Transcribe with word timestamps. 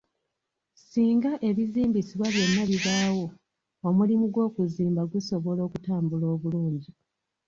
Singa 0.87 1.31
ebizimbisibwa 1.49 2.27
byonna 2.33 2.63
bibaawo, 2.71 3.25
omulimu 3.87 4.25
gw'okuzimba 4.33 5.01
gusobola 5.11 5.61
okutambula 5.67 6.25
obulungi. 6.35 6.89